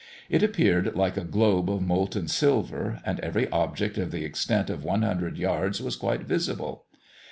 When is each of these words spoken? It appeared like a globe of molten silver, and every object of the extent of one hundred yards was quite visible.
It 0.31 0.41
appeared 0.41 0.95
like 0.95 1.15
a 1.15 1.23
globe 1.23 1.69
of 1.69 1.83
molten 1.83 2.27
silver, 2.27 2.99
and 3.05 3.19
every 3.19 3.47
object 3.51 3.99
of 3.99 4.09
the 4.09 4.25
extent 4.25 4.71
of 4.71 4.83
one 4.83 5.03
hundred 5.03 5.37
yards 5.37 5.79
was 5.79 5.95
quite 5.95 6.23
visible. 6.23 6.85